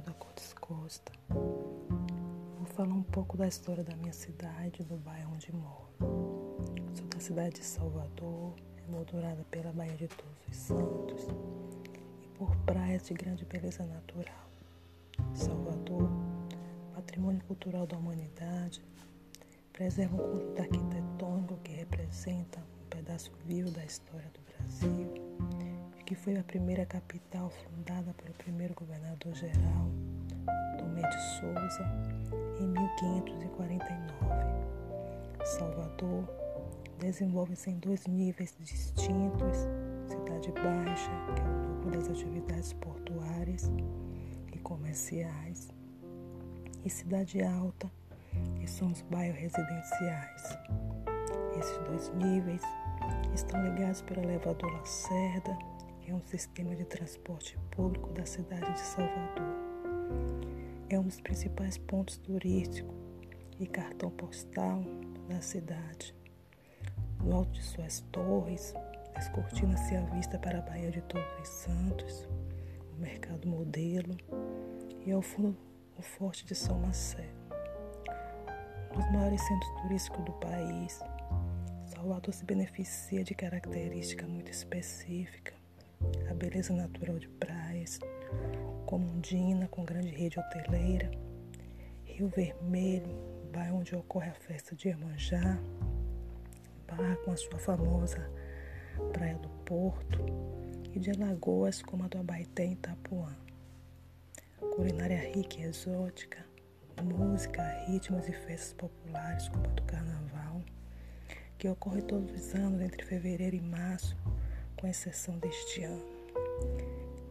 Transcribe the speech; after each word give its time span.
da 0.00 0.12
Cortes 0.14 0.52
Costa. 0.54 1.12
Vou 1.28 2.66
falar 2.74 2.94
um 2.94 3.02
pouco 3.02 3.36
da 3.36 3.46
história 3.46 3.84
da 3.84 3.94
minha 3.96 4.12
cidade, 4.12 4.82
do 4.82 4.96
bairro 4.96 5.32
onde 5.34 5.52
moro. 5.54 5.88
Sou 6.92 7.06
da 7.06 7.20
cidade 7.20 7.56
de 7.56 7.64
Salvador, 7.64 8.54
emoldurada 8.88 9.44
pela 9.50 9.72
Baía 9.72 9.96
de 9.96 10.08
Todos 10.08 10.48
os 10.48 10.56
Santos 10.56 11.28
e 12.22 12.28
por 12.28 12.54
praias 12.64 13.06
de 13.06 13.14
grande 13.14 13.44
beleza 13.44 13.84
natural. 13.84 14.48
Salvador, 15.34 16.10
patrimônio 16.94 17.42
cultural 17.44 17.86
da 17.86 17.96
humanidade, 17.96 18.82
preserva 19.72 20.16
um 20.16 20.30
conjunto 20.30 20.60
arquitetônico 20.60 21.56
que 21.58 21.72
representa 21.72 22.58
um 22.58 22.88
pedaço 22.88 23.32
vivo 23.44 23.70
da 23.70 23.84
história 23.84 24.30
do 24.30 24.40
Brasil 24.40 25.34
que 26.04 26.14
foi 26.14 26.36
a 26.36 26.44
primeira 26.44 26.84
capital 26.84 27.50
fundada 27.50 28.12
pelo 28.14 28.34
primeiro 28.34 28.74
governador-geral, 28.74 29.88
Tomé 30.76 31.00
de 31.00 31.22
Souza, 31.38 31.82
em 32.60 32.66
1549. 32.66 34.14
Salvador 35.44 36.28
desenvolve-se 36.98 37.70
em 37.70 37.78
dois 37.78 38.06
níveis 38.06 38.54
distintos: 38.60 39.56
Cidade 40.06 40.52
Baixa, 40.52 41.10
que 41.34 41.40
é 41.40 41.44
o 41.44 41.68
núcleo 41.68 41.92
das 41.92 42.10
atividades 42.10 42.74
portuárias 42.74 43.72
e 44.52 44.58
comerciais, 44.58 45.70
e 46.84 46.90
Cidade 46.90 47.42
Alta, 47.42 47.90
que 48.60 48.66
são 48.68 48.88
os 48.92 49.00
bairros 49.02 49.40
residenciais. 49.40 50.58
Esses 51.58 51.78
dois 51.78 52.12
níveis 52.14 52.60
estão 53.34 53.62
ligados 53.64 54.02
pelo 54.02 54.22
elevador 54.22 54.70
Lacerda 54.70 55.56
é 56.06 56.14
um 56.14 56.22
sistema 56.22 56.76
de 56.76 56.84
transporte 56.84 57.58
público 57.70 58.12
da 58.12 58.26
cidade 58.26 58.72
de 58.72 58.80
Salvador. 58.80 59.54
É 60.90 60.98
um 60.98 61.04
dos 61.04 61.20
principais 61.20 61.78
pontos 61.78 62.18
turísticos 62.18 62.94
e 63.58 63.66
cartão 63.66 64.10
postal 64.10 64.82
da 65.28 65.40
cidade. 65.40 66.14
No 67.20 67.34
alto 67.34 67.52
de 67.52 67.62
suas 67.62 68.00
torres, 68.12 68.74
descortina-se 69.14 69.96
a 69.96 70.02
vista 70.02 70.38
para 70.38 70.58
a 70.58 70.62
Baía 70.62 70.90
de 70.90 71.00
Todos 71.02 71.26
os 71.40 71.48
Santos, 71.48 72.28
o 72.94 73.00
Mercado 73.00 73.48
Modelo 73.48 74.14
e 75.06 75.10
ao 75.10 75.22
fundo 75.22 75.56
o 75.96 76.02
Forte 76.02 76.44
de 76.44 76.54
São 76.54 76.78
Marcelo. 76.80 77.32
Um 78.92 79.00
dos 79.00 79.10
maiores 79.10 79.40
centros 79.40 79.82
turísticos 79.82 80.24
do 80.24 80.32
país, 80.34 81.00
Salvador 81.86 82.34
se 82.34 82.44
beneficia 82.44 83.24
de 83.24 83.34
característica 83.34 84.26
muito 84.26 84.50
específica 84.50 85.63
a 86.30 86.34
beleza 86.34 86.72
natural 86.72 87.18
de 87.18 87.28
praias, 87.28 87.98
como 88.86 89.06
Undina, 89.06 89.68
com 89.68 89.84
grande 89.84 90.08
rede 90.08 90.38
hoteleira, 90.38 91.10
Rio 92.04 92.28
Vermelho, 92.28 93.18
bairro 93.52 93.78
onde 93.78 93.94
ocorre 93.96 94.30
a 94.30 94.34
festa 94.34 94.74
de 94.74 94.88
Iemanjá, 94.88 95.58
Barra 96.86 97.16
com 97.24 97.32
a 97.32 97.36
sua 97.36 97.58
famosa 97.58 98.30
Praia 99.12 99.36
do 99.38 99.48
Porto, 99.64 100.20
e 100.94 101.00
de 101.00 101.10
Alagoas 101.10 101.82
como 101.82 102.04
a 102.04 102.08
do 102.08 102.18
Abaeté 102.18 102.64
em 102.64 102.72
Itapuã. 102.72 103.34
Culinária 104.76 105.18
rica 105.32 105.58
e 105.58 105.64
exótica, 105.64 106.46
música, 107.02 107.62
ritmos 107.86 108.28
e 108.28 108.32
festas 108.32 108.72
populares 108.74 109.48
como 109.48 109.66
a 109.66 109.70
do 109.70 109.82
Carnaval, 109.82 110.62
que 111.58 111.68
ocorre 111.68 112.02
todos 112.02 112.30
os 112.32 112.54
anos 112.54 112.80
entre 112.80 113.04
fevereiro 113.04 113.56
e 113.56 113.60
março, 113.60 114.16
com 114.84 114.88
exceção 114.88 115.38
deste 115.38 115.82
ano. 115.82 116.04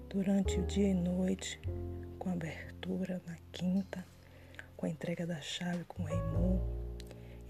Durante 0.09 0.59
o 0.59 0.65
dia 0.65 0.89
e 0.89 0.93
noite, 0.95 1.61
com 2.17 2.31
abertura 2.31 3.21
na 3.27 3.37
quinta, 3.51 4.03
com 4.75 4.87
a 4.87 4.89
entrega 4.89 5.27
da 5.27 5.39
chave 5.39 5.83
com 5.83 6.01
o 6.01 6.05
Raimundo, 6.07 6.63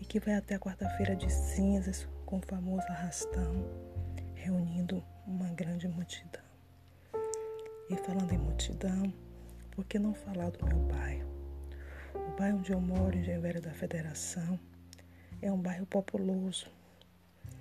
e 0.01 0.05
que 0.05 0.19
vai 0.19 0.33
até 0.33 0.55
a 0.55 0.59
quarta-feira 0.59 1.15
de 1.15 1.31
cinzas 1.31 2.05
com 2.25 2.39
o 2.39 2.41
famoso 2.41 2.85
arrastão, 2.89 3.65
reunindo 4.35 5.01
uma 5.25 5.47
grande 5.51 5.87
multidão. 5.87 6.43
E 7.89 7.95
falando 7.95 8.33
em 8.33 8.37
multidão, 8.37 9.13
por 9.71 9.85
que 9.85 9.97
não 9.97 10.13
falar 10.13 10.49
do 10.49 10.65
meu 10.65 10.79
bairro? 10.79 11.29
O 12.13 12.37
bairro 12.37 12.57
onde 12.57 12.73
eu 12.73 12.81
moro, 12.81 13.15
em 13.15 13.23
Genvério 13.23 13.61
da 13.61 13.71
Federação, 13.71 14.59
é 15.41 15.49
um 15.49 15.61
bairro 15.61 15.85
populoso, 15.85 16.67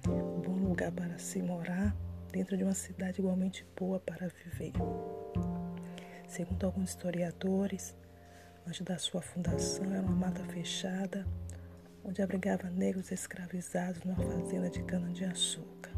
um 0.09 0.41
bom 0.41 0.56
lugar 0.56 0.91
para 0.91 1.16
se 1.20 1.41
morar 1.41 1.94
dentro 2.32 2.56
de 2.56 2.65
uma 2.65 2.72
cidade 2.72 3.20
igualmente 3.20 3.65
boa 3.78 4.00
para 4.00 4.28
viver. 4.28 4.72
Segundo 6.26 6.65
alguns 6.65 6.88
historiadores, 6.88 7.94
antes 8.66 8.81
da 8.81 8.98
sua 8.98 9.20
fundação 9.20 9.93
era 9.93 10.00
uma 10.00 10.16
mata 10.16 10.42
fechada 10.44 11.26
onde 12.03 12.22
abrigava 12.22 12.71
negros 12.71 13.12
escravizados 13.12 14.03
numa 14.03 14.16
fazenda 14.16 14.71
de 14.71 14.82
cana-de-açúcar. 14.82 15.92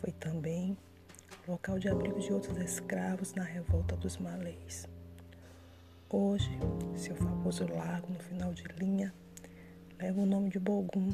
Foi 0.00 0.10
também 0.10 0.76
local 1.46 1.78
de 1.78 1.88
abrigo 1.88 2.18
de 2.18 2.32
outros 2.32 2.56
escravos 2.56 3.34
na 3.34 3.44
revolta 3.44 3.94
dos 3.94 4.16
malês. 4.16 4.88
Hoje, 6.08 6.50
seu 6.96 7.14
famoso 7.14 7.66
lago 7.66 8.10
no 8.10 8.18
final 8.20 8.54
de 8.54 8.64
linha 8.78 9.12
leva 9.98 10.20
o 10.20 10.26
nome 10.26 10.48
de 10.48 10.58
Bogum, 10.58 11.10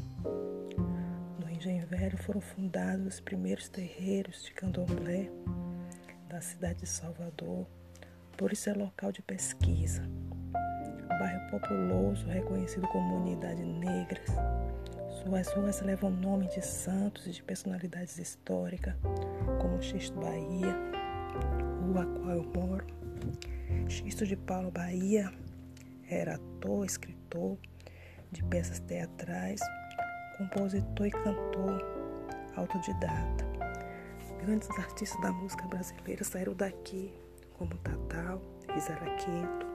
Engenho 1.62 1.86
Velho 1.86 2.18
foram 2.18 2.40
fundados 2.40 3.06
os 3.06 3.20
primeiros 3.20 3.68
terreiros 3.68 4.42
de 4.42 4.52
candomblé 4.52 5.30
da 6.28 6.40
cidade 6.40 6.80
de 6.80 6.88
Salvador, 6.88 7.68
por 8.36 8.52
isso 8.52 8.68
é 8.68 8.72
local 8.72 9.12
de 9.12 9.22
pesquisa. 9.22 10.02
Bairro 11.20 11.50
populoso, 11.52 12.26
reconhecido 12.26 12.88
como 12.88 13.18
unidade 13.18 13.62
negras. 13.62 14.26
Suas 15.22 15.52
ruas 15.52 15.80
levam 15.82 16.10
nome 16.10 16.48
de 16.48 16.60
santos 16.60 17.28
e 17.28 17.30
de 17.30 17.44
personalidades 17.44 18.18
históricas, 18.18 18.96
como 19.60 19.80
Xisto 19.80 20.18
Bahia, 20.18 20.76
rua 21.80 22.02
a 22.02 22.06
qual 22.06 22.30
eu 22.38 22.52
moro. 22.56 22.86
Xisto 23.88 24.26
de 24.26 24.34
Paulo 24.34 24.72
Bahia 24.72 25.32
era 26.10 26.34
ator, 26.34 26.84
escritor 26.84 27.56
de 28.32 28.42
peças 28.42 28.80
teatrais 28.80 29.60
compositor 30.48 31.06
e 31.06 31.10
cantor 31.10 31.84
autodidata. 32.56 33.46
Grandes 34.40 34.68
artistas 34.70 35.20
da 35.20 35.30
música 35.30 35.66
brasileira 35.68 36.24
saíram 36.24 36.54
daqui, 36.54 37.12
como 37.56 37.76
Tatal, 37.78 38.42
Isaraqueto, 38.76 39.66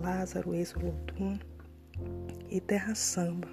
Lázaro 0.00 0.54
Exolodum 0.54 1.38
e 2.48 2.60
Terra 2.60 2.94
Samba, 2.94 3.48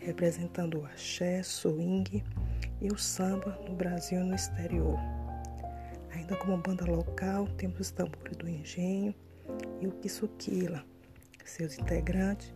representando 0.00 0.80
o 0.80 0.86
axé, 0.86 1.42
swing 1.42 2.24
e 2.80 2.88
o 2.88 2.98
samba 2.98 3.58
no 3.68 3.74
Brasil 3.74 4.20
e 4.20 4.24
no 4.24 4.34
exterior. 4.34 4.98
Ainda 6.14 6.36
como 6.36 6.56
banda 6.56 6.84
local, 6.86 7.46
temos 7.58 7.80
os 7.80 7.90
tambores 7.90 8.36
do 8.36 8.48
Engenho 8.48 9.14
e 9.80 9.86
o 9.86 9.92
Kisuquila. 9.92 10.82
Seus 11.44 11.78
integrantes 11.78 12.54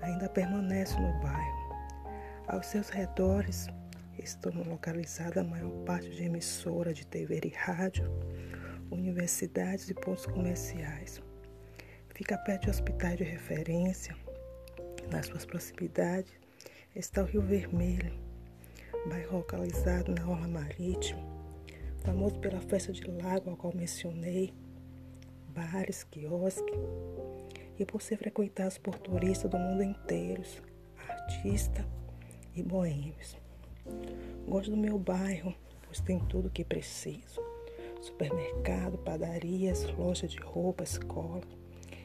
ainda 0.00 0.28
permanecem 0.28 1.00
no 1.00 1.20
bairro. 1.20 1.59
Aos 2.52 2.66
seus 2.66 2.88
redores 2.88 3.68
estão 4.18 4.50
localizadas 4.64 5.36
a 5.36 5.44
maior 5.44 5.70
parte 5.84 6.10
de 6.10 6.24
emissoras 6.24 6.96
de 6.96 7.06
TV 7.06 7.40
e 7.44 7.48
rádio, 7.50 8.10
universidades 8.90 9.88
e 9.88 9.94
pontos 9.94 10.26
comerciais. 10.26 11.22
Fica 12.08 12.36
perto 12.38 12.64
de 12.64 12.70
hospitais 12.70 13.18
de 13.18 13.22
referência. 13.22 14.16
Nas 15.12 15.26
suas 15.26 15.46
proximidades 15.46 16.32
está 16.92 17.22
o 17.22 17.26
Rio 17.26 17.40
Vermelho, 17.40 18.12
bairro 19.08 19.36
localizado 19.36 20.12
na 20.12 20.28
Orla 20.28 20.48
Marítima, 20.48 21.22
famoso 22.02 22.40
pela 22.40 22.60
festa 22.60 22.92
de 22.92 23.08
lago 23.08 23.50
ao 23.50 23.56
qual 23.56 23.72
mencionei, 23.76 24.52
bares, 25.54 26.02
quiosques, 26.02 26.74
e 27.78 27.86
por 27.86 28.02
ser 28.02 28.16
frequentados 28.16 28.76
por 28.76 28.98
turistas 28.98 29.48
do 29.48 29.56
mundo 29.56 29.84
inteiro, 29.84 30.42
artistas, 31.08 31.86
e 32.54 32.62
boêmios. 32.62 33.36
Gosto 34.46 34.70
do 34.70 34.76
meu 34.76 34.98
bairro, 34.98 35.54
pois 35.84 36.00
tem 36.00 36.18
tudo 36.18 36.48
o 36.48 36.50
que 36.50 36.64
preciso: 36.64 37.40
supermercado, 38.00 38.98
padarias, 38.98 39.84
loja 39.96 40.26
de 40.26 40.38
roupa, 40.38 40.84
escola 40.84 41.42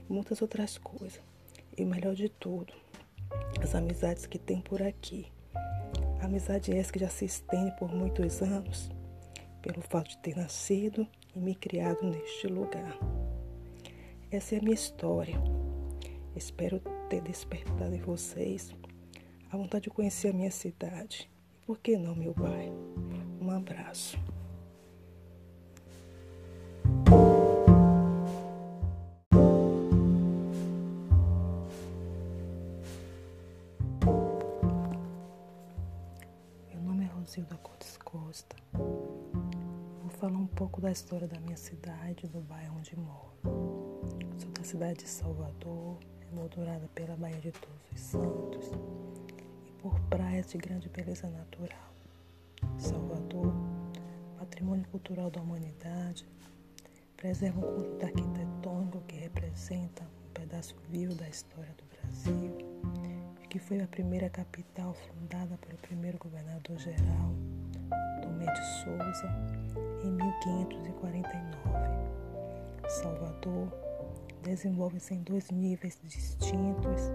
e 0.10 0.14
muitas 0.14 0.42
outras 0.42 0.78
coisas. 0.78 1.22
E 1.78 1.84
o 1.84 1.88
melhor 1.88 2.16
de 2.16 2.30
tudo, 2.30 2.74
as 3.62 3.76
amizades 3.76 4.26
que 4.26 4.40
tem 4.40 4.62
por 4.62 4.82
aqui. 4.82 5.28
Amizade 6.22 6.76
essa 6.76 6.92
que 6.92 7.00
já 7.00 7.10
se 7.10 7.26
estende 7.26 7.72
por 7.78 7.94
muitos 7.94 8.42
anos, 8.42 8.90
pelo 9.62 9.82
fato 9.82 10.10
de 10.10 10.18
ter 10.20 10.36
nascido 10.36 11.08
e 11.36 11.40
me 11.40 11.54
criado 11.54 12.04
neste 12.04 12.48
lugar. 12.48 12.98
Essa 14.32 14.56
é 14.56 14.60
a 14.60 14.62
minha 14.62 14.74
história. 14.74 15.36
Espero 16.36 16.82
ter 17.10 17.22
despertado 17.22 17.94
em 17.94 18.02
vocês 18.02 18.74
a 19.56 19.58
vontade 19.58 19.86
de 19.86 19.90
conhecer 19.90 20.30
a 20.30 20.34
minha 20.34 20.52
cidade. 20.52 21.30
Por 21.66 21.80
que 21.80 21.98
não 21.98 22.14
meu 22.14 22.34
bairro? 22.34 22.76
Um 23.42 23.50
abraço. 23.50 24.20
Meu 36.70 36.82
nome 36.82 37.06
é 37.06 37.08
Rosilda 37.08 37.56
Cortes 37.56 37.98
Costa. 37.98 38.58
Vou 38.74 40.10
falar 40.20 40.38
um 40.38 40.48
pouco 40.48 40.82
da 40.82 40.92
história 40.92 41.28
da 41.28 41.40
minha 41.40 41.58
cidade, 41.58 42.28
do 42.28 42.42
bairro 42.42 42.76
onde 42.78 42.94
moro. 43.00 43.32
Sou 44.38 44.52
da 44.52 44.64
cidade 44.66 45.00
de 45.00 45.10
Salvador, 45.10 45.98
é 46.22 46.26
emoldurada 46.34 46.90
pela 46.94 47.16
Baía 47.16 47.40
de 47.40 47.54
Todos 47.54 47.92
os 47.94 48.00
Santos 48.02 49.15
por 49.86 50.00
praias 50.10 50.48
de 50.48 50.58
grande 50.58 50.90
beleza 50.90 51.30
natural. 51.30 51.94
Salvador, 52.76 53.54
patrimônio 54.36 54.84
cultural 54.88 55.30
da 55.30 55.40
humanidade, 55.40 56.28
preserva 57.16 57.60
um 57.60 57.62
conjunto 57.62 58.04
arquitetônico 58.04 59.02
que 59.02 59.18
representa 59.18 60.02
um 60.02 60.34
pedaço 60.34 60.76
vivo 60.90 61.14
da 61.14 61.30
história 61.30 61.72
do 61.78 61.84
Brasil 61.96 62.58
que 63.48 63.60
foi 63.60 63.80
a 63.80 63.88
primeira 63.88 64.28
capital 64.28 64.96
fundada 64.96 65.56
pelo 65.60 65.78
primeiro 65.78 66.18
governador-geral, 66.18 67.36
Tomé 68.24 68.52
de 68.52 68.66
Souza, 68.82 69.30
em 70.04 70.12
1549. 70.12 72.90
Salvador 72.90 73.72
desenvolve-se 74.42 75.14
em 75.14 75.22
dois 75.22 75.52
níveis 75.52 76.00
distintos: 76.04 77.12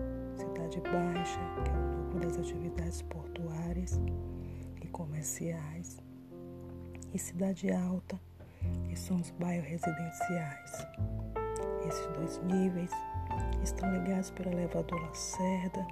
Cidade 0.70 0.80
Baixa, 0.82 1.40
que 1.64 1.70
é 1.70 1.74
o 1.74 1.96
núcleo 1.96 2.20
das 2.20 2.38
atividades 2.38 3.02
portuárias 3.02 4.00
e 4.80 4.86
comerciais, 4.86 5.98
e 7.12 7.18
Cidade 7.18 7.72
Alta, 7.72 8.20
que 8.88 8.96
são 8.96 9.16
os 9.16 9.30
bairros 9.30 9.68
residenciais. 9.68 10.86
Esses 11.88 12.06
dois 12.14 12.40
níveis 12.44 12.92
estão 13.64 13.92
ligados 13.92 14.30
pelo 14.30 14.52
elevador 14.52 15.00
Lacerda 15.02 15.84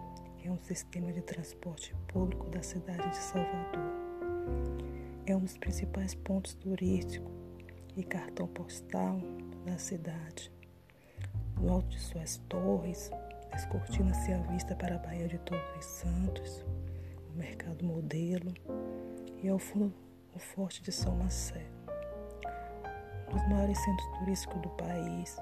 é 0.44 0.50
um 0.50 0.58
sistema 0.58 1.12
de 1.12 1.22
transporte 1.22 1.92
público 2.06 2.48
da 2.48 2.62
cidade 2.62 3.10
de 3.10 3.16
Salvador. 3.16 3.92
É 5.26 5.34
um 5.34 5.40
dos 5.40 5.58
principais 5.58 6.14
pontos 6.14 6.54
turísticos 6.54 7.32
e 7.96 8.04
cartão 8.04 8.46
postal 8.46 9.18
da 9.66 9.76
cidade. 9.76 10.52
No 11.60 11.72
alto 11.72 11.88
de 11.88 11.98
suas 11.98 12.36
torres, 12.48 13.10
descortina-se 13.52 14.32
a 14.32 14.38
vista 14.42 14.74
para 14.76 14.96
a 14.96 14.98
Baía 14.98 15.28
de 15.28 15.38
Todos 15.38 15.64
os 15.76 15.84
Santos, 15.84 16.64
o 17.32 17.36
Mercado 17.36 17.84
Modelo 17.84 18.52
e 19.42 19.48
ao 19.48 19.58
fundo 19.58 19.94
o 20.34 20.38
Forte 20.38 20.82
de 20.82 20.92
São 20.92 21.16
Marcelo. 21.16 21.66
Um 23.28 23.32
dos 23.32 23.48
maiores 23.48 23.78
centros 23.78 24.18
turísticos 24.18 24.62
do 24.62 24.70
país, 24.70 25.36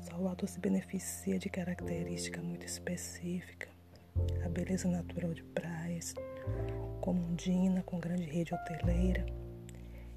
Salvador 0.00 0.48
se 0.48 0.58
beneficia 0.60 1.38
de 1.38 1.48
característica 1.48 2.40
muito 2.40 2.66
específica. 2.66 3.68
A 4.44 4.48
beleza 4.48 4.88
natural 4.88 5.34
de 5.34 5.42
praias, 5.42 6.14
como 7.00 7.20
Undina, 7.22 7.82
com 7.82 7.98
grande 7.98 8.24
rede 8.24 8.54
hoteleira, 8.54 9.26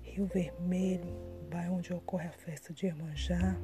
Rio 0.02 0.26
Vermelho, 0.26 1.14
bairro 1.50 1.76
onde 1.76 1.94
ocorre 1.94 2.28
a 2.28 2.32
festa 2.32 2.74
de 2.74 2.86
Iemanjá, 2.86 3.58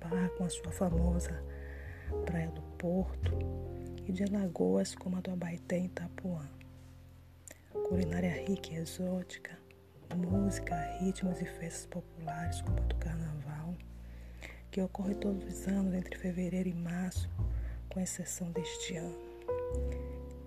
Barra 0.00 0.28
com 0.30 0.44
a 0.44 0.50
sua 0.50 0.70
famosa 0.70 1.42
Praia 2.26 2.48
do 2.48 2.62
Porto, 2.78 3.32
e 4.06 4.12
de 4.12 4.24
Alagoas 4.24 4.94
como 4.94 5.16
a 5.16 5.20
do 5.20 5.30
Abaeté 5.30 5.78
em 5.78 5.86
Itapuã. 5.86 6.48
Culinária 7.88 8.44
rica 8.46 8.72
e 8.72 8.76
exótica, 8.76 9.58
música, 10.14 10.74
ritmos 10.98 11.40
e 11.40 11.44
festas 11.44 11.86
populares 11.86 12.60
como 12.62 12.78
a 12.78 12.82
do 12.82 12.94
Carnaval, 12.96 13.74
que 14.70 14.80
ocorre 14.80 15.14
todos 15.14 15.44
os 15.44 15.66
anos 15.68 15.94
entre 15.94 16.18
fevereiro 16.18 16.68
e 16.68 16.74
março, 16.74 17.30
com 17.88 18.00
exceção 18.00 18.50
deste 18.52 18.96
ano. 18.96 19.18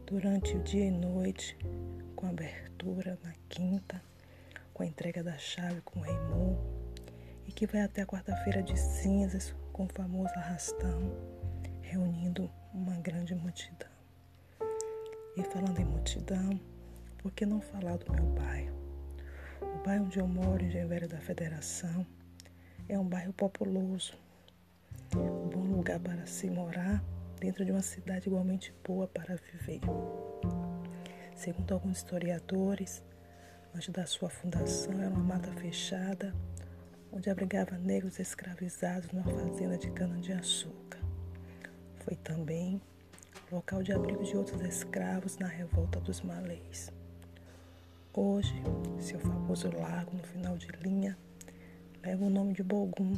Durante 0.06 0.56
o 0.56 0.64
dia 0.64 0.86
e 0.86 0.92
noite, 0.92 1.58
com 2.16 2.28
abertura 2.28 3.18
na 3.24 3.34
quinta, 3.50 4.02
com 4.74 4.84
a 4.84 4.86
entrega 4.86 5.24
da 5.24 5.38
chave 5.38 5.82
com 5.82 6.00
o 6.00 6.04
Raimundo, 6.04 6.60
e 7.48 7.52
que 7.52 7.66
vai 7.66 7.82
até 7.82 8.02
a 8.02 8.06
quarta-feira 8.06 8.62
de 8.62 8.78
cinzas 8.78 9.56
com 9.72 9.86
o 9.86 9.90
famoso 9.90 10.34
arrastão, 10.36 11.12
reunindo 11.88 12.50
uma 12.74 12.96
grande 12.98 13.34
multidão. 13.34 13.90
E 15.36 15.44
falando 15.44 15.80
em 15.80 15.86
multidão, 15.86 16.60
por 17.18 17.32
que 17.32 17.46
não 17.46 17.62
falar 17.62 17.98
do 17.98 18.12
meu 18.12 18.26
bairro? 18.26 18.76
O 19.62 19.84
bairro 19.86 20.06
onde 20.06 20.20
eu 20.20 20.28
moro, 20.28 20.64
em 20.64 20.70
Genveira 20.70 21.08
da 21.08 21.20
Federação, 21.20 22.06
é 22.90 23.00
um 23.00 23.08
bairro 23.08 23.34
populoso, 23.34 24.14
um 25.16 25.50
bom 25.50 25.64
lugar 25.64 26.00
para 26.00 26.26
se 26.26 26.50
morar 26.50 27.04
dentro 27.40 27.64
de 27.64 27.72
uma 27.72 27.82
cidade 27.82 28.28
igualmente 28.28 28.74
boa 28.86 29.08
para 29.08 29.36
viver. 29.36 29.82
Segundo 31.36 31.74
alguns 31.74 31.98
historiadores, 31.98 33.04
antes 33.74 33.90
da 33.90 34.06
sua 34.06 34.30
fundação 34.30 35.00
era 35.00 35.10
uma 35.10 35.24
mata 35.24 35.52
fechada 35.54 36.34
onde 37.12 37.30
abrigava 37.30 37.78
negros 37.78 38.20
escravizados 38.20 39.12
numa 39.12 39.24
fazenda 39.24 39.78
de 39.78 39.90
cana-de-açúcar. 39.92 41.07
Foi 42.08 42.16
também 42.16 42.82
local 43.52 43.84
de 43.84 43.92
abrigo 43.92 44.24
de 44.24 44.38
outros 44.38 44.62
escravos 44.62 45.38
na 45.38 45.48
revolta 45.48 46.00
dos 46.00 46.22
malês. 46.22 46.90
Hoje, 48.14 48.56
seu 48.98 49.20
famoso 49.20 49.70
lago 49.78 50.16
no 50.16 50.24
final 50.24 50.58
de 50.58 50.68
linha 50.82 51.18
leva 52.02 52.24
o 52.24 52.30
nome 52.30 52.54
de 52.54 52.64
Bogum, 52.64 53.12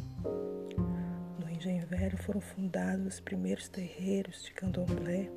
Engenho 1.60 1.86
Velho 1.86 2.18
foram 2.18 2.42
fundados 2.42 3.06
os 3.06 3.20
primeiros 3.20 3.68
terreiros 3.68 4.44
de 4.46 4.54
candomblé 4.54 5.30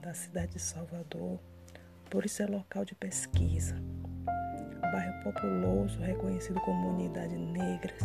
da 0.00 0.14
cidade 0.14 0.52
de 0.52 0.60
Salvador, 0.60 1.40
por 2.08 2.24
isso 2.24 2.42
é 2.42 2.46
local 2.46 2.84
de 2.84 2.94
pesquisa. 2.94 3.74
Bairro 4.80 5.22
populoso, 5.24 5.98
reconhecido 5.98 6.60
como 6.60 6.90
unidade 6.90 7.34
negras. 7.34 8.02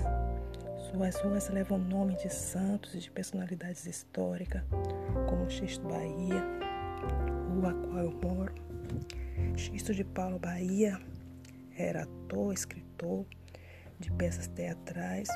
Suas 0.92 1.19
ruas 1.19 1.50
levam 1.50 1.78
nome 1.78 2.16
de 2.16 2.30
santos 2.30 2.95
e 2.95 3.00
de 3.00 3.12
personalidades 3.12 3.86
históricas, 3.86 4.63
como 5.28 5.50
Xisto 5.50 5.86
Bahia, 5.86 6.42
rua 7.50 7.72
a 7.72 7.74
qual 7.74 7.98
eu 7.98 8.12
moro. 8.24 8.54
Xisto 9.57 9.94
de 9.94 10.06
Paulo 10.06 10.39
Bahia 10.39 10.98
era 11.77 12.03
ator, 12.03 12.53
escritor 12.53 13.25
de 14.00 14.10
peças 14.13 14.48
teatrais, 14.48 15.27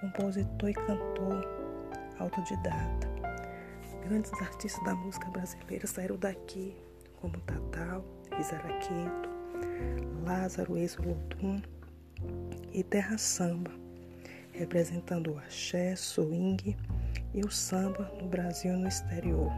compositor 0.00 0.70
e 0.70 0.74
cantor 0.74 1.48
autodidata. 2.18 3.08
Grandes 4.04 4.32
artistas 4.32 4.84
da 4.84 4.96
música 4.96 5.30
brasileira 5.30 5.86
saíram 5.86 6.16
daqui, 6.16 6.76
como 7.20 7.38
Tatal, 7.42 8.04
Isaraqueto, 8.36 9.30
Lázaro 10.24 10.76
Exolodum 10.76 11.62
e 12.72 12.82
Terra 12.82 13.16
Samba, 13.16 13.81
representando 14.52 15.32
o 15.32 15.38
axé, 15.38 15.96
swing 15.96 16.76
e 17.34 17.40
o 17.40 17.50
samba 17.50 18.12
no 18.20 18.28
Brasil 18.28 18.72
e 18.74 18.76
no 18.76 18.88
exterior. 18.88 19.50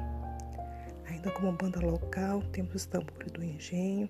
Ainda 1.07 1.31
como 1.31 1.53
banda 1.53 1.81
local, 1.81 2.43
temos 2.53 2.75
os 2.75 2.87
tambores 2.87 3.31
do 3.33 3.45
Engenho 3.45 4.09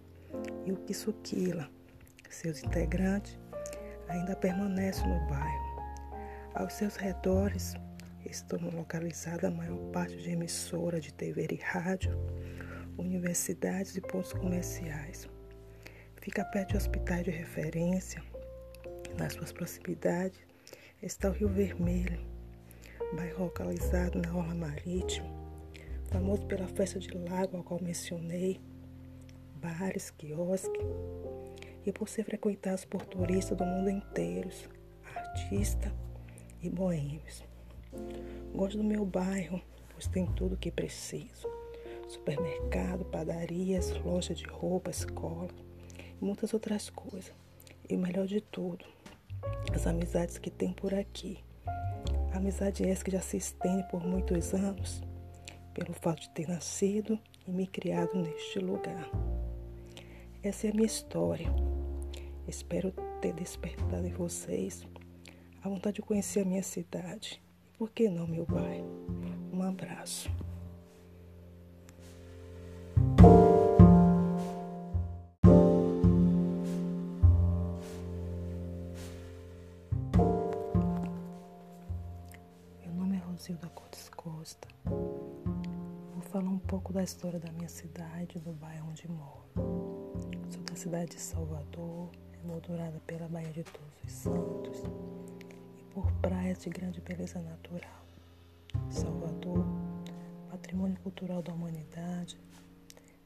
e 0.64 0.72
o 0.72 0.76
Kisuquila. 0.76 1.68
Seus 2.30 2.62
integrantes 2.62 3.38
ainda 4.08 4.34
permanecem 4.36 5.06
no 5.06 5.26
bairro. 5.28 5.74
Aos 6.54 6.72
seus 6.74 6.96
redores 6.96 7.74
estão 8.24 8.58
localizadas 8.70 9.44
a 9.44 9.50
maior 9.50 9.78
parte 9.92 10.16
de 10.16 10.30
emissoras 10.30 11.04
de 11.04 11.12
TV 11.12 11.46
e 11.50 11.56
rádio, 11.56 12.16
universidades 12.98 13.96
e 13.96 14.00
pontos 14.00 14.32
comerciais. 14.32 15.28
Fica 16.20 16.44
perto 16.46 16.70
de 16.70 16.76
hospitais 16.76 17.24
de 17.24 17.30
referência. 17.30 18.22
Nas 19.18 19.34
suas 19.34 19.52
proximidades 19.52 20.40
está 21.04 21.28
o 21.28 21.32
Rio 21.32 21.48
Vermelho, 21.48 22.18
bairro 23.14 23.44
localizado 23.44 24.18
na 24.18 24.34
Orla 24.34 24.54
Marítima, 24.54 25.28
famoso 26.10 26.46
pela 26.46 26.66
festa 26.66 26.98
de 26.98 27.10
lago, 27.28 27.58
a 27.58 27.62
qual 27.62 27.78
mencionei, 27.82 28.58
bares, 29.56 30.10
quiosques, 30.10 30.80
e 31.84 31.92
por 31.92 32.08
ser 32.08 32.24
frequentado 32.24 32.86
por 32.88 33.04
turistas 33.04 33.58
do 33.58 33.66
mundo 33.66 33.90
inteiro, 33.90 34.48
artistas, 35.14 35.92
e 36.62 36.70
boêmios. 36.70 37.44
Gosto 38.54 38.78
do 38.78 38.84
meu 38.84 39.04
bairro, 39.04 39.60
pois 39.90 40.06
tem 40.06 40.24
tudo 40.24 40.54
o 40.54 40.58
que 40.58 40.70
preciso: 40.70 41.46
supermercado, 42.08 43.04
padarias, 43.04 43.90
loja 44.02 44.34
de 44.34 44.44
roupa, 44.44 44.90
escola 44.90 45.50
e 46.18 46.24
muitas 46.24 46.54
outras 46.54 46.88
coisas. 46.88 47.34
E 47.86 47.94
o 47.94 47.98
melhor 47.98 48.26
de 48.26 48.40
tudo, 48.40 48.86
as 49.74 49.86
amizades 49.86 50.38
que 50.38 50.50
tem 50.50 50.72
por 50.72 50.94
aqui. 50.94 51.38
Amizade 52.32 52.84
essa 52.88 53.04
que 53.04 53.10
já 53.10 53.20
se 53.20 53.36
estende 53.36 53.82
por 53.90 54.04
muitos 54.04 54.52
anos, 54.52 55.02
pelo 55.72 55.92
fato 55.92 56.22
de 56.22 56.30
ter 56.30 56.48
nascido 56.48 57.18
e 57.46 57.50
me 57.50 57.66
criado 57.66 58.14
neste 58.14 58.58
lugar. 58.58 59.08
Essa 60.42 60.66
é 60.66 60.70
a 60.70 60.74
minha 60.74 60.86
história. 60.86 61.46
Espero 62.46 62.92
ter 63.20 63.32
despertado 63.32 64.06
em 64.06 64.12
vocês 64.12 64.84
a 65.62 65.68
vontade 65.68 65.96
de 65.96 66.02
conhecer 66.02 66.40
a 66.40 66.44
minha 66.44 66.62
cidade. 66.62 67.42
Por 67.78 67.90
que 67.90 68.08
não 68.08 68.26
meu 68.26 68.44
bairro? 68.44 68.86
Um 69.52 69.62
abraço. 69.62 70.30
Pouco 86.74 86.92
da 86.92 87.04
história 87.04 87.38
da 87.38 87.52
minha 87.52 87.68
cidade, 87.68 88.40
do 88.40 88.50
bairro 88.54 88.88
onde 88.90 89.08
moro. 89.08 89.44
Sou 90.50 90.60
da 90.64 90.74
cidade 90.74 91.12
de 91.12 91.20
Salvador, 91.20 92.10
emoldurada 92.42 93.00
pela 93.06 93.28
Baía 93.28 93.52
de 93.52 93.62
Todos 93.62 94.02
os 94.04 94.10
Santos 94.10 94.82
e 95.78 95.84
por 95.94 96.10
praias 96.14 96.58
de 96.58 96.70
grande 96.70 97.00
beleza 97.00 97.40
natural. 97.40 98.04
Salvador, 98.90 99.64
patrimônio 100.50 100.98
cultural 101.00 101.42
da 101.42 101.52
humanidade, 101.52 102.36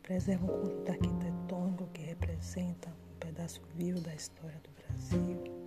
preserva 0.02 0.45
um 0.45 0.61
conjunto 0.61 0.90
arquitetônico 0.90 1.87
que 1.95 2.02
representa 2.02 2.90
um 2.90 3.19
pedaço 3.19 3.62
vivo 3.75 3.99
da 4.02 4.14
história 4.14 4.61
do 4.62 4.71
Brasil 4.83 5.59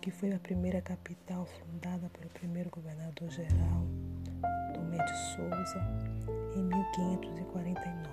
que 0.00 0.10
foi 0.10 0.32
a 0.34 0.38
primeira 0.38 0.82
capital 0.82 1.46
fundada 1.46 2.10
pelo 2.10 2.28
primeiro 2.28 2.68
governador-geral, 2.68 3.86
Tomé 3.86 4.03
de 4.96 5.16
Souza, 5.34 5.80
em 6.56 6.62
1549. 6.62 8.04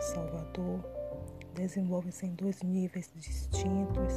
Salvador 0.00 0.80
desenvolve-se 1.54 2.26
em 2.26 2.34
dois 2.34 2.62
níveis 2.62 3.10
distintos: 3.16 4.12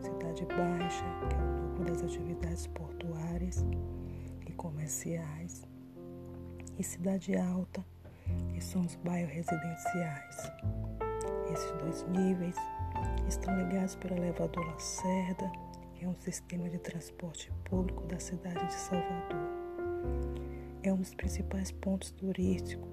Cidade 0.00 0.44
Baixa, 0.46 1.04
que 1.28 1.34
é 1.34 1.38
o 1.38 1.68
núcleo 1.68 1.86
das 1.86 2.02
atividades 2.02 2.66
portuárias 2.68 3.64
e 4.46 4.52
comerciais, 4.52 5.62
e 6.78 6.82
Cidade 6.82 7.36
Alta, 7.36 7.84
que 8.54 8.60
são 8.60 8.82
os 8.82 8.94
bairros 8.96 9.32
residenciais. 9.32 10.52
Esses 11.52 11.72
dois 11.72 12.06
níveis 12.08 12.56
estão 13.28 13.56
ligados 13.56 13.94
pelo 13.96 14.16
elevador 14.16 14.64
Lacerda 14.66 15.50
é 16.04 16.08
um 16.08 16.14
sistema 16.16 16.68
de 16.68 16.78
transporte 16.78 17.52
público 17.64 18.04
da 18.06 18.18
cidade 18.18 18.66
de 18.66 18.74
Salvador. 18.74 19.38
É 20.84 20.92
um 20.92 20.96
dos 20.96 21.14
principais 21.14 21.70
pontos 21.70 22.10
turísticos 22.10 22.88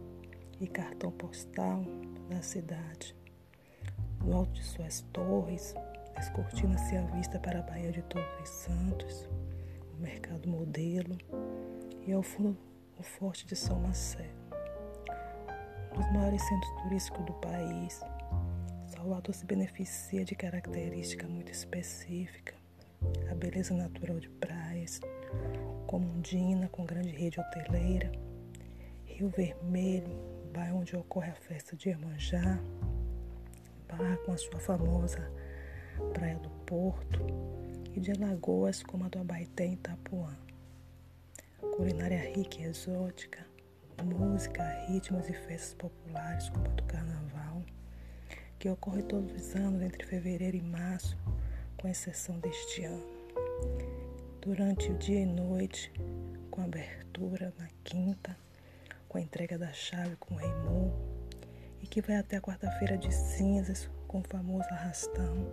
e 0.62 0.68
cartão 0.68 1.12
postal 1.12 1.84
da 2.30 2.40
cidade. 2.40 3.16
No 4.24 4.36
alto 4.36 4.52
de 4.52 4.64
suas 4.64 5.02
torres, 5.12 5.74
descortina-se 6.16 6.96
a 6.98 7.02
vista 7.08 7.40
para 7.40 7.60
a 7.60 7.62
Baía 7.64 7.92
de 7.92 8.04
Todos 8.04 8.28
os 8.44 8.50
Santos, 8.50 9.30
o 9.98 10.02
Mercado 10.02 10.48
Modelo 10.48 11.18
e 12.06 12.14
ao 12.14 12.22
fundo 12.22 12.56
o 12.98 13.02
Forte 13.02 13.48
de 13.48 13.56
São 13.56 13.80
Marcelo. 13.80 14.38
Um 15.92 15.98
dos 15.98 16.12
maiores 16.14 16.44
centros 16.48 16.84
turísticos 16.84 17.26
do 17.26 17.34
país, 17.34 18.02
Salvador 18.86 19.34
se 19.34 19.46
beneficia 19.48 20.24
de 20.24 20.36
característica 20.36 21.28
muito 21.28 21.52
específica 21.52 22.54
a 23.32 23.36
beleza 23.36 23.74
natural 23.74 24.20
de 24.20 24.30
praias, 24.30 25.00
como 25.90 26.08
Undina, 26.08 26.70
com 26.70 26.86
grande 26.86 27.10
rede 27.10 27.40
hoteleira, 27.40 28.12
Rio 29.08 29.28
Vermelho, 29.30 30.16
bairro 30.54 30.82
onde 30.82 30.96
ocorre 30.96 31.32
a 31.32 31.34
festa 31.34 31.76
de 31.76 31.90
Iemanjá, 31.90 32.60
Barra 33.88 34.16
com 34.18 34.32
a 34.32 34.38
sua 34.38 34.60
famosa 34.60 35.32
Praia 36.14 36.38
do 36.38 36.50
Porto, 36.68 37.26
e 37.96 38.00
de 38.00 38.12
Alagoas 38.12 38.84
como 38.84 39.06
a 39.06 39.10
do 39.10 39.18
Abaeté 39.18 39.66
em 39.66 39.74
Itapuã. 39.74 40.38
Culinária 41.76 42.36
rica 42.36 42.62
e 42.62 42.66
exótica, 42.66 43.44
música, 44.04 44.64
ritmos 44.86 45.28
e 45.28 45.34
festas 45.34 45.74
populares 45.74 46.50
como 46.50 46.68
a 46.68 46.70
do 46.70 46.84
Carnaval, 46.84 47.64
que 48.60 48.70
ocorre 48.70 49.02
todos 49.02 49.34
os 49.34 49.56
anos 49.56 49.82
entre 49.82 50.06
fevereiro 50.06 50.56
e 50.56 50.62
março, 50.62 51.18
com 51.78 51.88
exceção 51.88 52.38
deste 52.38 52.84
ano. 52.84 53.99
Durante 54.42 54.90
o 54.90 54.98
dia 54.98 55.20
e 55.20 55.26
noite, 55.26 55.92
com 56.50 56.62
abertura 56.62 57.54
na 57.60 57.68
quinta, 57.84 58.38
com 59.10 59.18
a 59.18 59.22
entrega 59.22 59.58
da 59.58 59.74
chave 59.74 60.16
com 60.16 60.34
o 60.34 60.38
Raimundo, 60.38 60.94
e 61.82 61.88
que 61.88 62.02
vai 62.02 62.16
até 62.16 62.38
a 62.38 62.42
quarta-feira 62.42 62.98
de 62.98 63.14
cinzas 63.14 63.90
com 64.08 64.20
o 64.20 64.24
famoso 64.24 64.66
arrastão, 64.72 65.46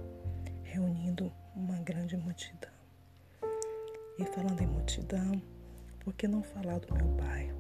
reunindo 0.63 1.33
uma 1.57 1.77
grande 1.81 2.17
multidão. 2.17 2.71
E 4.21 4.25
falando 4.27 4.61
em 4.61 4.69
multidão, 4.69 5.43
por 5.99 6.15
que 6.15 6.29
não 6.29 6.45
falar 6.45 6.79
do 6.79 6.95
meu 6.95 7.09
bairro? 7.09 7.59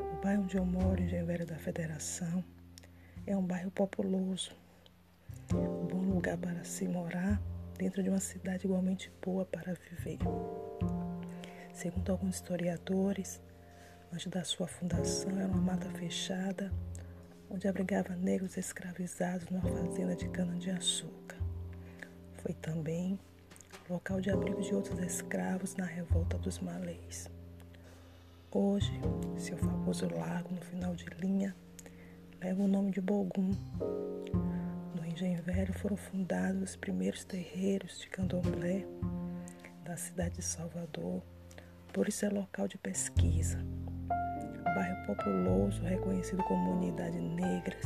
O 0.00 0.20
bairro 0.20 0.42
onde 0.42 0.56
eu 0.56 0.66
moro, 0.66 1.00
em 1.00 1.08
Genveira 1.08 1.46
da 1.46 1.56
Federação, 1.56 2.44
é 3.24 3.36
um 3.36 3.46
bairro 3.46 3.70
populoso, 3.70 4.50
um 5.54 5.86
bom 5.86 6.00
lugar 6.00 6.36
para 6.36 6.64
se 6.64 6.88
morar 6.88 7.40
dentro 7.82 8.00
de 8.00 8.08
uma 8.08 8.20
cidade 8.20 8.64
igualmente 8.64 9.12
boa 9.20 9.44
para 9.44 9.74
viver. 9.74 10.18
Segundo 11.74 12.12
alguns 12.12 12.36
historiadores, 12.36 13.40
antes 14.12 14.28
da 14.28 14.44
sua 14.44 14.68
fundação 14.68 15.36
era 15.36 15.48
uma 15.48 15.60
mata 15.60 15.90
fechada 15.90 16.72
onde 17.50 17.66
abrigava 17.66 18.14
negros 18.14 18.56
escravizados 18.56 19.48
numa 19.48 19.62
fazenda 19.62 20.14
de 20.14 20.28
cana-de-açúcar. 20.28 21.36
Foi 22.34 22.54
também 22.54 23.18
local 23.90 24.20
de 24.20 24.30
abrigo 24.30 24.62
de 24.62 24.72
outros 24.72 25.00
escravos 25.00 25.74
na 25.74 25.84
revolta 25.84 26.38
dos 26.38 26.60
malês. 26.60 27.28
Hoje, 28.52 28.92
seu 29.36 29.56
famoso 29.56 30.06
lago 30.14 30.54
no 30.54 30.60
final 30.60 30.94
de 30.94 31.06
linha 31.20 31.52
leva 32.40 32.62
o 32.62 32.68
nome 32.68 32.92
de 32.92 33.00
Bogum, 33.00 33.50
Engenho 35.12 35.42
Velho 35.42 35.74
foram 35.74 35.94
fundados 35.94 36.62
os 36.62 36.74
primeiros 36.74 37.22
terreiros 37.22 38.00
de 38.00 38.08
candomblé 38.08 38.86
da 39.84 39.94
cidade 39.94 40.36
de 40.36 40.42
Salvador, 40.42 41.22
por 41.92 42.08
isso 42.08 42.24
é 42.24 42.30
local 42.30 42.66
de 42.66 42.78
pesquisa. 42.78 43.58
Bairro 44.74 45.06
populoso, 45.06 45.82
reconhecido 45.82 46.42
como 46.44 46.78
unidade 46.78 47.20
negras. 47.20 47.82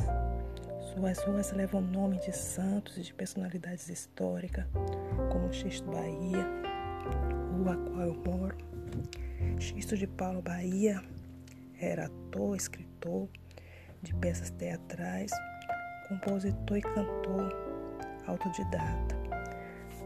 Suas 0.93 1.21
ruas 1.25 1.51
levam 1.51 1.81
nome 1.81 2.17
de 2.21 2.31
santos 2.31 2.97
e 2.97 3.01
de 3.01 3.13
personalidades 3.13 3.89
históricas, 3.89 4.65
como 5.29 5.51
Xisto 5.51 5.91
Bahia, 5.91 6.47
rua 7.51 7.73
a 7.73 7.89
qual 7.89 8.01
eu 8.07 8.23
moro. 8.25 8.57
Xisto 9.59 9.97
de 9.97 10.07
Paulo 10.07 10.41
Bahia 10.41 11.03
era 11.77 12.05
ator, 12.05 12.55
escritor 12.55 13.27
de 14.01 14.15
peças 14.15 14.49
teatrais 14.49 15.29
compositor 16.07 16.77
e 16.77 16.81
cantor 16.81 17.55
autodidata. 18.27 19.15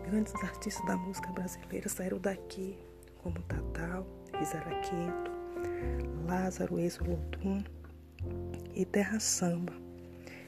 Grandes 0.06 0.34
artistas 0.36 0.86
da 0.86 0.98
música 0.98 1.32
brasileira 1.32 1.88
saíram 1.88 2.20
daqui, 2.20 2.78
como 3.22 3.42
Tatal, 3.44 4.06
Isaraqueto, 4.42 5.32
Lázaro 6.28 6.80
Exolodum 6.80 7.64
e 8.74 8.86
Terra 8.86 9.20
Samba, 9.20 9.74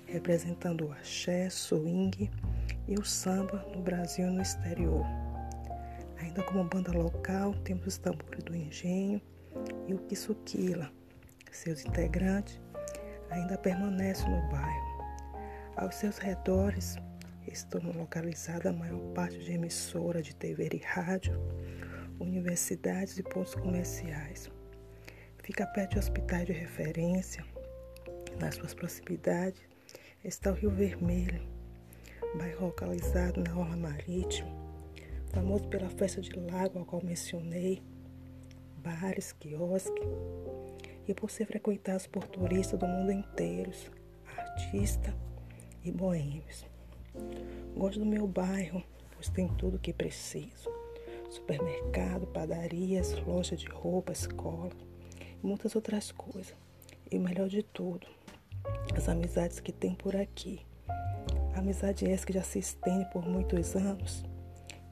representando 0.07 0.87
o 0.87 0.91
axé, 0.91 1.49
swing 1.49 2.29
e 2.87 2.95
o 2.95 3.05
samba 3.05 3.65
no 3.75 3.81
Brasil 3.81 4.27
e 4.27 4.31
no 4.31 4.41
exterior. 4.41 5.05
Ainda 6.19 6.43
como 6.43 6.63
banda 6.63 6.91
local, 6.91 7.53
temos 7.63 7.85
os 7.85 7.97
tambores 7.97 8.43
do 8.43 8.55
engenho 8.55 9.21
e 9.87 9.93
o 9.93 9.99
Kisuquila. 9.99 10.91
Seus 11.51 11.85
integrantes 11.85 12.59
ainda 13.29 13.57
permanecem 13.57 14.29
no 14.29 14.49
bairro. 14.49 14.92
Aos 15.75 15.95
seus 15.95 16.19
redores 16.19 16.97
estão 17.47 17.81
localizadas 17.93 18.67
a 18.67 18.77
maior 18.77 18.99
parte 19.15 19.39
de 19.39 19.53
emissoras 19.53 20.23
de 20.23 20.35
TV 20.35 20.69
e 20.71 20.77
rádio, 20.77 21.33
universidades 22.19 23.17
e 23.17 23.23
pontos 23.23 23.55
comerciais. 23.55 24.51
Fica 25.39 25.65
perto 25.65 25.93
de 25.93 25.99
hospitais 25.99 26.45
de 26.45 26.53
referência. 26.53 27.43
Nas 28.39 28.55
suas 28.55 28.75
proximidades 28.75 29.59
está 30.23 30.51
o 30.51 30.53
Rio 30.53 30.69
Vermelho, 30.69 31.41
bairro 32.37 32.67
localizado 32.67 33.41
na 33.41 33.57
Orla 33.57 33.75
Marítima, 33.75 34.51
famoso 35.31 35.67
pela 35.69 35.89
festa 35.89 36.21
de 36.21 36.39
lago 36.51 36.79
a 36.79 36.85
qual 36.85 37.03
mencionei, 37.03 37.81
bares, 38.77 39.31
quiosques, 39.33 40.07
e 41.07 41.15
por 41.15 41.31
ser 41.31 41.47
frequentados 41.47 42.05
por 42.05 42.27
turistas 42.27 42.79
do 42.79 42.87
mundo 42.87 43.11
inteiro, 43.11 43.71
artistas, 44.37 45.13
e 45.83 45.91
boêmios. 45.91 46.65
Gosto 47.75 47.99
do 47.99 48.05
meu 48.05 48.27
bairro, 48.27 48.83
pois 49.13 49.29
tem 49.29 49.47
tudo 49.47 49.77
o 49.77 49.79
que 49.79 49.93
preciso: 49.93 50.69
supermercado, 51.29 52.27
padarias, 52.27 53.13
loja 53.25 53.55
de 53.55 53.67
roupa, 53.67 54.11
escola 54.11 54.71
e 55.43 55.45
muitas 55.45 55.75
outras 55.75 56.11
coisas. 56.11 56.55
E 57.11 57.17
o 57.17 57.21
melhor 57.21 57.47
de 57.47 57.61
tudo, 57.61 58.07
as 58.95 59.07
amizades 59.07 59.59
que 59.59 59.71
tem 59.71 59.93
por 59.93 60.15
aqui. 60.15 60.61
Amizade 61.55 62.09
essa 62.09 62.25
que 62.25 62.33
já 62.33 62.41
se 62.41 62.57
estende 62.57 63.05
por 63.11 63.27
muitos 63.27 63.75
anos, 63.75 64.25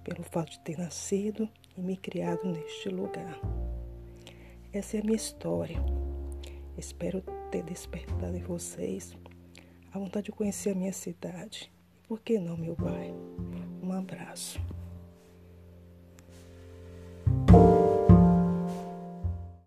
pelo 0.03 0.23
fato 0.23 0.51
de 0.51 0.59
ter 0.59 0.77
nascido 0.77 1.49
e 1.75 1.81
me 1.81 1.97
criado 1.97 2.45
neste 2.45 2.89
lugar. 2.89 3.39
Essa 4.71 4.97
é 4.97 4.99
a 4.99 5.03
minha 5.03 5.15
história. 5.15 5.77
Espero 6.77 7.21
ter 7.49 7.63
despertado 7.63 8.37
em 8.37 8.43
vocês 8.43 9.15
a 9.93 9.99
vontade 9.99 10.25
de 10.25 10.31
conhecer 10.31 10.71
a 10.71 10.75
minha 10.75 10.93
cidade. 10.93 11.71
Por 12.07 12.19
que 12.21 12.39
não 12.39 12.57
meu 12.57 12.75
bairro? 12.75 13.17
Um 13.81 13.91
abraço. 13.93 14.59